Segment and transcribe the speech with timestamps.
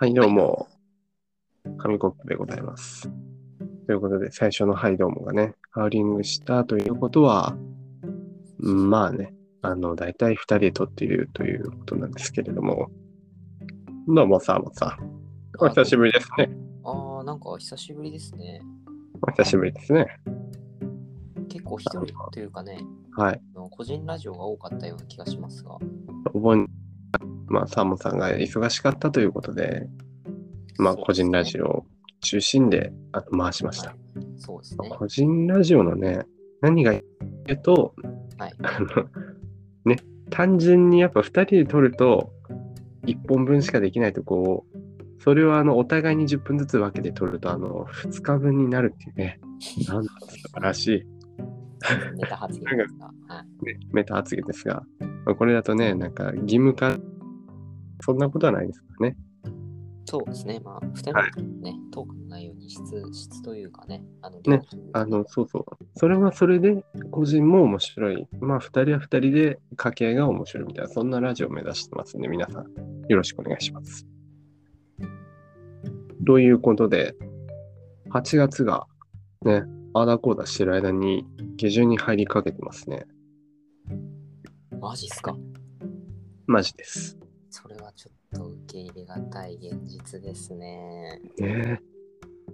[0.00, 0.68] はい、どうも。
[1.76, 3.10] 紙コップでございます。
[3.88, 7.56] ということで、最初のはい、どうもがね、ハウリングしたということは、
[8.60, 12.92] うんまあね、あの、だいたい2人で撮っているということなんですけれども、
[14.06, 14.96] どうもさ、もさ、
[15.58, 16.48] お久しぶりですね。
[16.84, 18.62] ああ、なんか久しぶりですね。
[19.20, 20.06] お久しぶりですね。
[21.48, 22.78] 結構一人というかね、
[23.16, 23.40] はい。
[23.72, 25.76] 個人ラジオが多かったような気がしますが。
[26.32, 26.67] お盆、
[27.48, 29.88] まあ、サーモンさんが忙しかったということで、
[30.78, 31.86] まあ、個人ラジオを
[32.20, 32.92] 中心で
[33.30, 33.90] 回しました。
[33.90, 33.98] はい
[34.38, 34.88] そうですね。
[34.90, 36.24] 個人ラジオのね、
[36.60, 37.02] 何がいいっ
[37.44, 37.94] ていうと、
[38.38, 38.52] はい。
[38.62, 38.86] あの、
[39.84, 39.96] ね、
[40.30, 42.32] 単純にやっぱ2人で撮ると、
[43.04, 44.64] 1本分しかできないとこを、
[45.20, 49.40] それをあのお互いに10分ずつ分けて撮ると、あの、2日分になるっていうね、
[49.88, 51.04] なんだ素晴らしい、
[52.16, 53.10] ネタ発言ですが。
[53.92, 54.82] メタ発言ですが、
[55.28, 56.96] まあこれだとね、なんか義務化、
[58.00, 59.16] そんなことはないですからね。
[60.06, 60.58] そうですね。
[60.64, 62.80] まあ、二人はいのね、トークの内容に質、
[63.12, 64.62] 質というかね、あの、ね
[64.94, 65.84] あの、そうそう。
[65.96, 68.26] それはそれで、個人も面白い。
[68.40, 72.64] まあ、二人は二人で掛け合いが面白いみたいな、そんなラジオを目指してますんで、皆さん、
[73.08, 74.06] よろしくお願いします。
[76.26, 77.14] ということで、
[78.12, 78.86] 8月が
[79.42, 83.06] ね、あーだこーだしてる間に下旬に入りかけてますね。
[84.80, 85.36] マジっすか？
[86.46, 87.18] マジです。
[87.50, 91.20] それはちょっと受け入れがたい現実ですね。
[91.38, 91.78] ねえ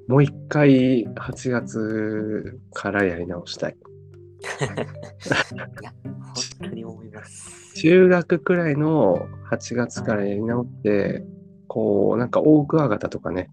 [0.08, 3.76] もう一回8月からやり直したい。
[5.80, 7.74] いや、本当に思います。
[7.74, 11.24] 中学くらいの8月からやり直って、
[11.68, 13.50] こう、なんか大クワガタとかね、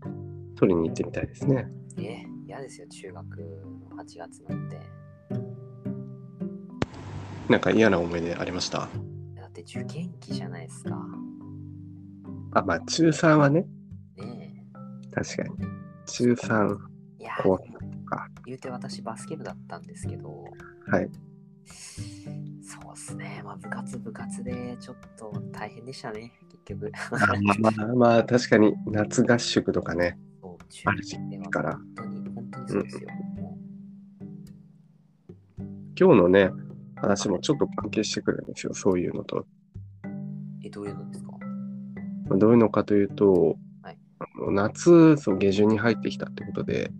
[0.55, 1.67] 取りに行ってみたいですね。
[1.97, 3.25] え、嫌ですよ、中学
[3.89, 4.79] の8月なんて。
[7.51, 8.79] なんか嫌な思い出ありました？
[8.79, 8.87] だ
[9.47, 10.97] って受験期じゃないですか。
[12.53, 13.67] あ、まあ中3はね、
[14.17, 14.65] ね
[15.11, 15.49] 確かに。
[16.05, 16.77] 中3、
[17.19, 17.23] え。
[17.23, 17.59] いや、こ
[18.05, 20.45] か言うて私バスケ部だったんですけど、
[20.87, 21.09] はい。
[21.65, 23.41] そうっすね。
[23.43, 26.91] まあ部活部活でちょっと大変でしたね、結局。
[27.11, 27.17] あ
[27.61, 33.09] まあ、まあ確かに夏合宿とかね、そう中ある時ではから本当に、本当にそうですよ。
[33.35, 33.57] も
[35.99, 36.49] 今日のね、
[37.01, 39.39] 話もちょっと関係してくるんですよ、そういうのと。
[39.39, 39.45] う
[40.63, 41.31] え、どういうのですか？
[42.29, 46.91] まあどういうのかというと、はいあの夏、そう、下旬に入ってきたってことで、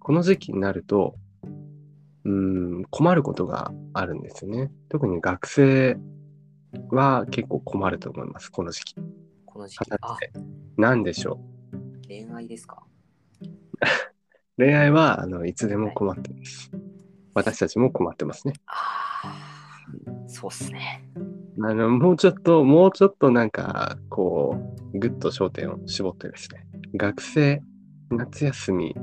[0.00, 1.14] この時期になると、
[2.24, 4.70] うーん、困ることがあるんですよね。
[4.88, 5.96] 特に学生
[6.90, 8.96] は結構困ると思います、この時期。
[9.46, 9.92] この時期。
[10.00, 10.16] あ、
[10.76, 11.38] なんでしょ
[12.08, 12.82] 恋愛ですか？
[13.42, 13.46] う。
[14.58, 16.70] 恋愛は、あの、いつでも困ってます。
[17.34, 18.54] 私たちも困ってますね。
[18.66, 18.74] ああ、
[20.26, 21.04] そうっすね。
[21.60, 24.56] あの、もうちょっと、もうちょっとなんか、こ
[24.92, 26.66] う、ぐっと焦点を絞ってですね。
[26.96, 27.62] 学生、
[28.10, 28.94] 夏休み、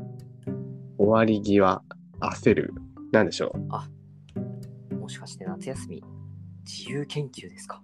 [0.97, 1.81] 終わり際、
[2.19, 2.73] 焦る。
[3.11, 3.55] なんでしょ
[4.91, 4.95] う。
[4.95, 6.03] もしかして夏休み、
[6.65, 7.81] 自由研究ですか？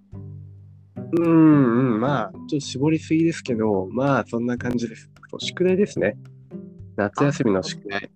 [0.95, 5.09] うーん、うん、まあ、ちょっと絞りすぎですけど、まあ、そんな感じです。
[5.39, 6.17] 宿題ですね。
[6.95, 8.09] 夏休みの宿題。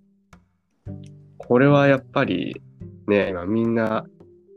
[1.37, 2.61] これはやっぱり、
[3.07, 4.05] ね、今みんな、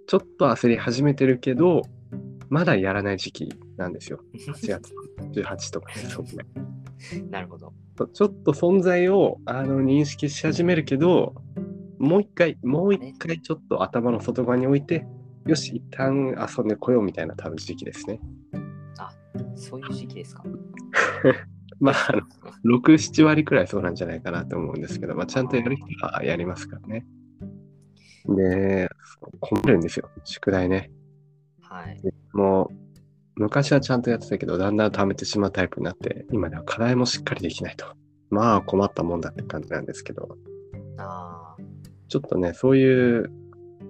[0.06, 1.82] ちょっと焦り始めてるけど、
[2.48, 4.20] まだやらない時期なんですよ。
[4.34, 4.92] 8月
[5.32, 6.44] 18とかね、 そうね。
[7.30, 7.72] なるほど。
[8.12, 11.34] ちょっと存在をあの認識し始めるけど、
[11.98, 15.06] もう一回、もう一回ちょっと頭の外側に置いて、
[15.46, 18.20] よし、一旦遊んでこようみたいな多分時期ですね。
[19.56, 20.44] そういう時期ですか？
[21.80, 22.12] まあ、あ
[22.64, 27.04] の6、7割くらいそうなんじゃないかなと思うんですけど、まあ、ちゃんとやる人はやりますからね。
[28.26, 28.88] で、
[29.40, 30.90] 困るんですよ、宿題ね。
[31.60, 32.00] はい。
[32.32, 32.84] もう、
[33.36, 37.86] 昔はちゃんとやってたけど、だんだん貯めてしまうタイプになって、今では課題もしっかりできないと。
[38.30, 40.36] まあ、困ったもんだって感じなんですけど、
[40.98, 41.62] ああ、
[42.08, 43.30] ちょっとね、そういう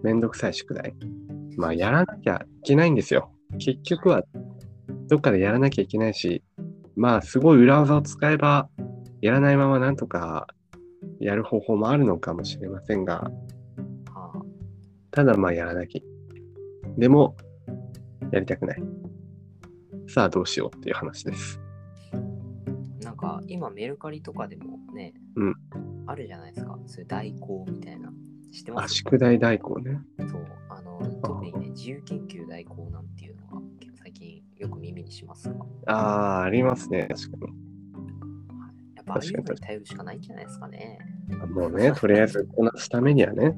[0.03, 0.95] めんどくさい宿題。
[1.57, 3.31] まあ、やらなきゃいけないんですよ。
[3.59, 4.23] 結局は、
[5.09, 6.43] どっかでやらなきゃいけないし、
[6.97, 8.69] まあ、すごい裏技を使えば、
[9.21, 10.47] やらないままなんとか
[11.21, 13.31] やる方法もあるのかもしれませんが、
[15.15, 16.03] ただまあ、やらなきゃ。
[16.99, 17.37] でも、
[18.33, 18.83] やりたくない。
[20.09, 21.61] さあ、どうしようっていう話です。
[23.01, 25.55] なんか今メルカリとかでもね、うん
[26.07, 26.77] あるじゃないですか。
[26.87, 28.13] そういう代行みたいな。
[28.53, 28.95] 知ってまあ、す？
[28.97, 30.01] 宿題代行ね。
[30.19, 30.47] そう。
[30.69, 35.55] あの、特にね、自由研究代行なんていうのが結構最近よく耳にしますが、
[35.87, 37.07] ああ、ありますね。
[37.09, 37.53] 確かに。
[38.97, 40.99] やっぱああいうのに頼るしかないんじゃないですかね。
[41.55, 43.55] もうね、とりあえずこなすためにはね、はい、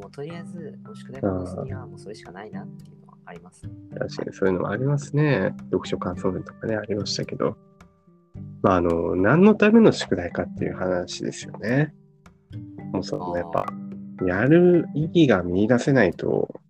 [0.00, 3.72] もうとりあえず、宿題こなすにはもうそれしかないなっていうのはありますね。
[3.98, 5.54] 確かにそういうのもありますね。
[5.70, 7.56] 読書感想文とかね、ありましたけど。
[8.62, 11.94] まあ、あの、何のための宿題かっていう話ですよね。
[12.92, 13.66] もうその、やっぱ、
[14.26, 16.60] やる意義が見出せないと、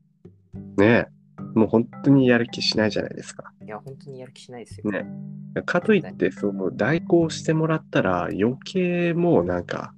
[0.76, 1.08] ね、
[1.54, 3.52] もう本当にやる気しないじゃないですか。
[3.64, 4.90] いや、本当にやる気しないですよ。
[4.90, 5.06] ね。
[5.66, 9.94] かといって、その代行してもらったら余計もうなんか、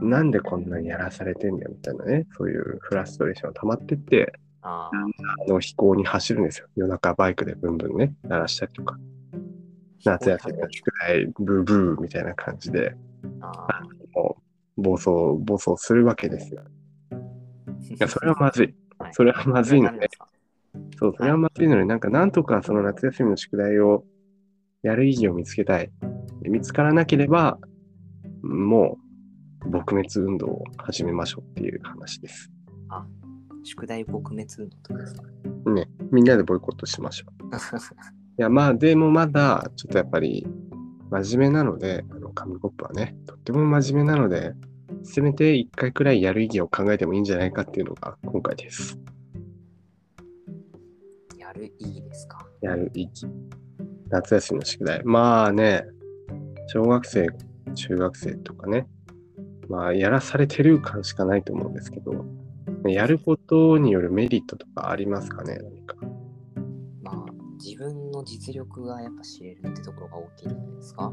[0.00, 6.68] なんでこんなにやらされてんだよみたいなね、そういうフラストレーションが溜まってって、ああの飛行に走るんですよ。
[6.76, 8.96] 夜中バイクでブンブンね、鳴らしたりとか。
[10.04, 12.94] 夏休みの宿題、ブーブーみたいな感じで、
[13.40, 13.66] あ
[14.14, 14.38] も
[14.76, 15.10] う暴走、
[15.40, 16.62] 暴走するわけですよ。
[17.90, 18.74] いや、それはまずい。
[18.98, 20.08] はいそれはまずいので
[20.98, 22.10] そう、それはまずいので、なんか？
[22.10, 24.04] なんとかその夏休みの宿題を
[24.82, 25.90] やる意義を見つけたい。
[26.42, 27.58] で見つからなければ、
[28.42, 29.07] もう
[29.66, 32.50] 撲滅運動を始めましょうっていう話です。
[33.64, 35.22] 宿題撲滅運動ですか？
[35.72, 37.46] ね、みんなでボイコットしましょう。
[38.38, 40.46] いや、まあ、でもまだ、ちょっとやっぱり、
[41.10, 44.54] 真面目なので、あの、紙コップはね、とっても真面目なので、
[45.02, 48.98] せめて一回くらいやる意義を考えてもいいんじゃないかっていうのが今回です。
[51.36, 52.46] やる意義ですか？
[52.60, 53.26] やる意義。
[54.08, 55.02] 夏休みの宿題。
[55.04, 55.84] まあね、
[56.68, 57.26] 小学生、
[57.74, 58.86] 中学生とかね、
[59.68, 62.24] まあ、やらされてる感しかないと思うんですけど、
[62.84, 65.96] やることによるメリットとかありますかね、何か。
[67.02, 67.24] まあ、
[67.62, 71.12] 自分の実力がやっぱ知れるってところが大きいんじゃないですか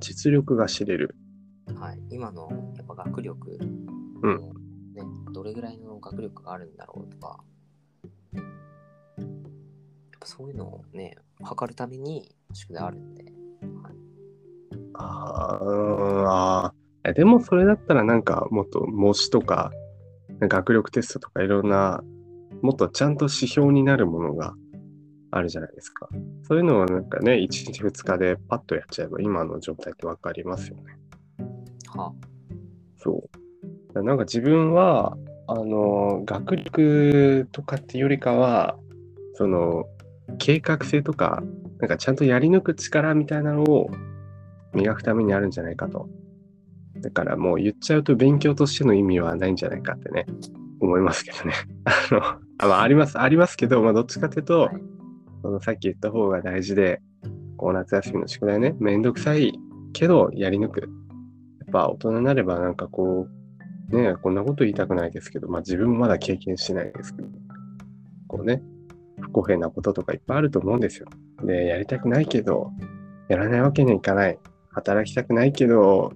[0.00, 1.16] 実力が知れる。
[1.74, 2.00] はい。
[2.10, 3.58] 今のやっぱ学力、
[4.22, 4.58] うん
[4.94, 5.02] ね、
[5.32, 7.40] どれぐらいの学力があるんだろうとか、
[8.32, 8.44] やっ
[10.20, 13.32] ぱそういうのをね、測るために宿題あるんで、はい、
[14.94, 19.72] ああー、えでもそれだったらなんかもっと模試とか、
[20.40, 22.02] 学力テストとかいろんな、
[22.62, 24.54] もっとちゃんと指標になるものが
[25.30, 26.08] あるじゃないですか。
[26.42, 30.82] そういうのをなんかね、1日2日でパッとやっちゃえば今の状態ってわかりますよね。
[31.88, 32.12] は
[32.96, 33.28] そ
[33.94, 34.02] う。
[34.02, 35.16] なんか自分は、
[35.46, 38.76] あの、学力とかっていうよりかは、
[39.34, 39.86] その、
[40.38, 41.42] 計画性とか、
[41.78, 43.90] なんかちゃんとやり抜く力みたいなのを
[44.74, 46.08] 磨くためにあるんじゃないかと。
[47.00, 50.26] だからもう言っちゃうと勉強としての意味はないんじゃないかってね、
[50.80, 51.54] 思いますけどね。
[51.84, 52.22] あの、
[52.58, 54.98] あまあ、あります、ありますけど、まあ、どっちかっていうと、はい
[55.42, 57.00] そのさっき言った方が大事で、
[57.56, 59.58] こう夏休みの宿題ね、めんどくさい
[59.92, 60.80] けどやり抜く。
[60.80, 60.88] やっ
[61.72, 63.28] ぱ大人になればなんかこ
[63.90, 67.28] う、ね、こんなこと言いたくないですけど、まあ自分もまだ経験してないですけど、
[68.26, 68.62] こうね、
[69.20, 71.06] 不公平なこととかいっぱいあると思うんですよ。
[71.44, 72.72] で、やりたくないけど、
[73.28, 74.38] やらないわけにはいかない。
[74.70, 76.12] 働きたくないけど、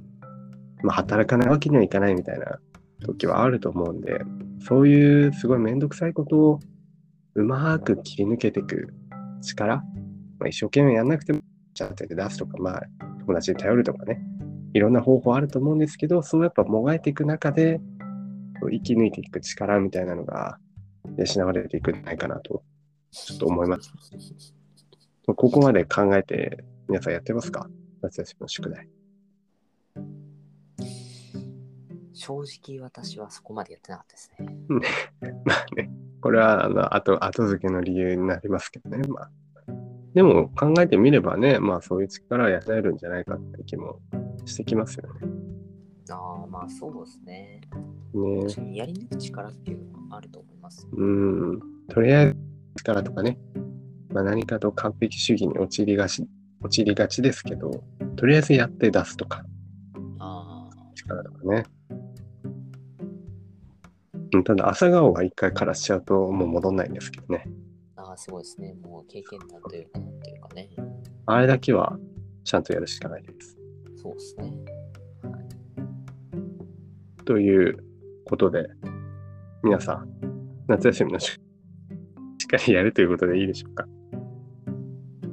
[0.83, 2.59] まあ働かないわけにはいかないみたいな
[3.05, 4.21] 時はあると思うんで、
[4.61, 6.61] そういうすごいめんどくさいことを
[7.35, 8.93] うまく切り抜けていく
[9.41, 9.83] 力、ま
[10.45, 11.41] あ、一生懸命やんなくても、
[11.75, 12.83] ちゃんと出すとか、まあ
[13.21, 14.21] 友達に頼るとかね、
[14.75, 17.81] いろんな方法あると思うんですけど、そうやっぱもがいていく中で、
[18.61, 20.59] 生き抜いていく力みたいなのが
[21.17, 22.63] 養われていくんじゃないかなと、
[23.11, 23.93] ちょっと思います。
[25.27, 27.69] ここまで考えて皆さんやってますか？
[28.03, 28.89] 夏休みの宿題。
[32.23, 34.47] 正直私はそこまでやってなかったですね。
[35.45, 35.91] まあね、
[36.21, 38.99] これはあの後後付けの理由になりますけどね。
[39.09, 39.31] まあ、
[40.15, 43.99] でも考えてみればね、まあそういう力を養えるんじゃないかって気も
[44.45, 45.09] してきますよ
[46.11, 47.61] ああ、まあそうですね。
[48.15, 48.77] ね。
[48.77, 50.89] やり抜く力っていうのはあると思います。
[50.93, 52.37] うん、とりあえず
[52.77, 53.37] 力とかね、
[54.11, 56.25] まあ、何かと完璧主義に陥りがち
[56.63, 57.83] 陥りがちですけど、
[58.15, 59.45] とりあえずやって出すとか、
[60.21, 61.65] あ力とかね。
[64.35, 67.45] うんただ、朝顔は一回枯らしちゃうともう戻んないんですけどね。
[67.97, 68.75] あ、ああすごいですね。
[68.83, 70.71] もう経験談というか、なんていうかね。
[71.27, 71.99] あれだけは
[72.45, 73.57] ちゃんとやるしかないです。
[73.97, 74.55] そうですね。
[75.23, 75.31] は
[77.21, 77.85] い、という
[78.25, 78.69] ことで、
[79.63, 80.09] 皆さん、
[80.67, 81.39] 夏休みの宿し
[82.45, 83.87] っかりやるということでいいでしょうか？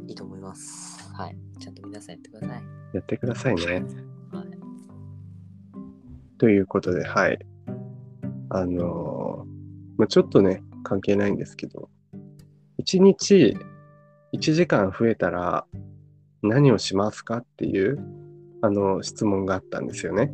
[0.07, 1.11] いいと思います。
[1.13, 1.37] はい。
[1.59, 2.63] ちゃんと皆さんやってください。
[2.93, 3.63] やってくださいね。
[4.31, 4.47] はい。
[6.37, 7.39] ということで、はい。
[8.49, 9.59] あのー
[9.97, 11.89] まあ、ちょっとね、関係ないんですけど、
[12.81, 13.57] 1日
[14.33, 15.65] 1時間増えたら
[16.41, 17.99] 何をしますかっていう、
[18.61, 20.31] あの、質問があったんですよね。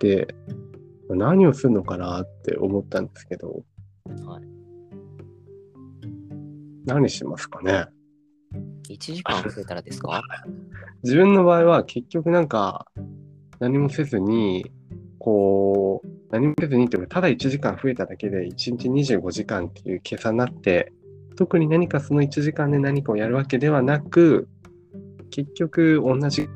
[0.00, 0.34] で、
[1.08, 3.62] 何をするのかなって思ったんですけど、
[4.26, 4.42] はい。
[6.84, 7.86] 何しますかね
[8.88, 10.20] ？1時間増えたらですか？
[11.04, 12.86] 自分の場合は結局なんか
[13.60, 14.72] 何もせずに、
[15.22, 20.92] こう、何もせずにっていうか、ただ1時間増えただけで1日25時間っていう計算になって、
[21.36, 24.48] 特に何かその1時間で何かをやるわけではなく、
[25.30, 26.48] 結局同じ、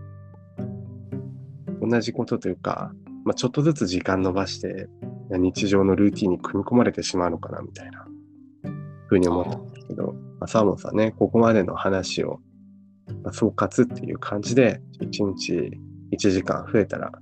[1.81, 2.93] 同じことというか、
[3.25, 4.89] まあ、ちょっとずつ時間伸ばして、
[5.31, 8.05] 日常のルーティンに組み込まれてしまうのかなみたいな、
[9.07, 12.41] ふうに思ったんですけど、まあ、サーモンさんね、ここまでの話を、
[13.23, 15.79] まあ、総括っていう感じで、1日
[16.11, 17.13] 1時間増えたら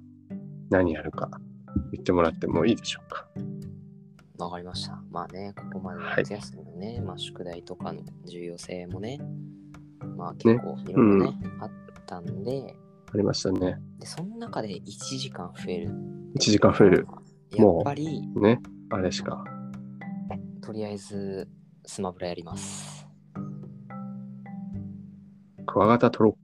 [0.71, 1.30] 何やるか
[1.92, 3.26] 言ってもらってもいいでしょうか。
[4.38, 5.00] わかりました。
[5.11, 9.18] まあね、ここまではい夏休みのね、まあ宿題とかの重要性もね、
[10.16, 11.71] まあ結構いろいろね、あっ
[12.06, 12.75] たんで、
[13.12, 13.78] ありましたね。
[13.99, 14.83] で、その中で1
[15.18, 15.90] 時間増える。
[16.37, 17.06] 1時間増える。
[17.52, 18.61] やっぱり、ね。
[18.90, 19.44] あれしか。
[20.61, 21.49] とりあえず
[21.87, 23.06] スマブラやります。
[25.66, 26.43] クワガタトロッ